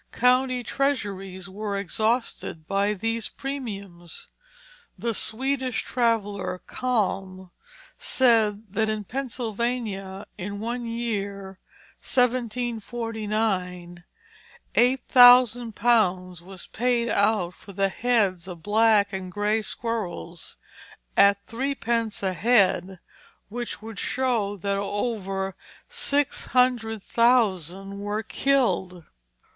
County 0.17 0.63
treasuries 0.63 1.47
were 1.47 1.77
exhausted 1.77 2.67
by 2.67 2.91
these 2.95 3.29
premiums. 3.29 4.29
The 4.97 5.13
Swedish 5.13 5.83
traveller, 5.83 6.59
Kalm, 6.65 7.51
said 7.99 8.63
that 8.71 8.89
in 8.89 9.03
Pennsylvania 9.03 10.25
in 10.39 10.59
one 10.59 10.87
year, 10.87 11.59
1749, 12.01 14.03
£8000 14.73 16.41
was 16.41 16.65
paid 16.65 17.07
out 17.07 17.53
for 17.53 17.87
heads 17.87 18.47
of 18.47 18.63
black 18.63 19.13
and 19.13 19.31
gray 19.31 19.61
squirrels, 19.61 20.57
at 21.15 21.45
threepence 21.45 22.23
a 22.23 22.33
head, 22.33 22.99
which 23.49 23.83
would 23.83 23.99
show 23.99 24.57
that 24.57 24.77
over 24.79 25.55
six 25.87 26.47
hundred 26.47 27.03
thousand 27.03 27.99
were 27.99 28.23
killed. 28.23 29.03